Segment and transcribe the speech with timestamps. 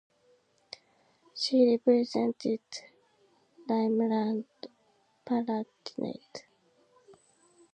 [1.35, 2.61] She represented
[3.69, 5.67] Rhineland-Palatinate.